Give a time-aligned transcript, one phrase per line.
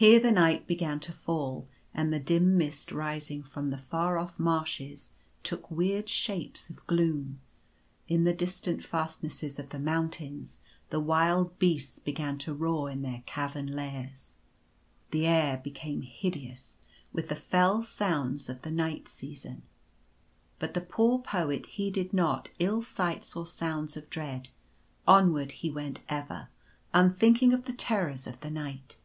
[0.00, 4.38] Here the night began to fall; and the dim mist rising from the far off
[4.40, 7.38] marshes, took weird shapes of gloom.
[8.08, 13.22] In the distant fastnesses of the mountains the wild beasts began to roar in their
[13.26, 14.32] cavern lairs.
[15.10, 16.78] The air became hideous
[17.12, 19.60] with the fell sounds of the night season.
[20.58, 24.48] But the poor Poet heeded not ill sights or sounds of dread.
[25.06, 26.48] Onward he went ever—
[26.94, 28.96] unthinking of the terrors of the night.